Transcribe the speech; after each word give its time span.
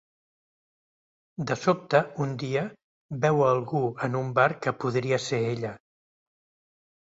De 1.51 1.57
sobte, 1.63 2.01
un 2.25 2.33
dia, 2.45 2.65
veu 3.27 3.45
a 3.45 3.53
algú 3.59 3.85
en 4.09 4.19
un 4.25 4.35
bar 4.41 4.49
que 4.65 4.77
podria 4.83 5.23
ser 5.31 5.45
ella. 5.55 5.77